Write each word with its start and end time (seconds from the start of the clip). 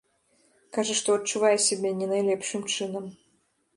Кажа, 0.77 0.95
што 1.01 1.09
адчувае 1.19 1.53
сябе 1.67 1.89
не 1.99 2.07
найлепшым 2.15 2.61
чынам. 2.77 3.05